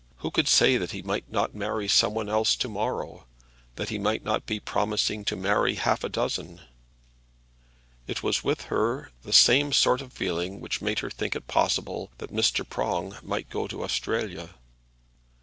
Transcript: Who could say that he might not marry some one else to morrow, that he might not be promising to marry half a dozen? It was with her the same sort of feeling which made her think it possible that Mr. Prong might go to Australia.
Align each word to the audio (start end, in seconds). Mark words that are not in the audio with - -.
Who 0.17 0.31
could 0.31 0.47
say 0.47 0.77
that 0.77 0.93
he 0.93 1.03
might 1.03 1.31
not 1.31 1.53
marry 1.53 1.87
some 1.87 2.15
one 2.15 2.27
else 2.27 2.55
to 2.55 2.67
morrow, 2.67 3.27
that 3.75 3.89
he 3.89 3.99
might 3.99 4.23
not 4.23 4.47
be 4.47 4.59
promising 4.59 5.23
to 5.25 5.35
marry 5.35 5.75
half 5.75 6.03
a 6.03 6.09
dozen? 6.09 6.59
It 8.07 8.23
was 8.23 8.43
with 8.43 8.63
her 8.63 9.11
the 9.21 9.31
same 9.31 9.71
sort 9.71 10.01
of 10.01 10.11
feeling 10.11 10.59
which 10.59 10.81
made 10.81 10.97
her 11.05 11.11
think 11.11 11.35
it 11.35 11.45
possible 11.47 12.11
that 12.17 12.33
Mr. 12.33 12.67
Prong 12.67 13.15
might 13.21 13.51
go 13.51 13.67
to 13.67 13.83
Australia. 13.83 14.55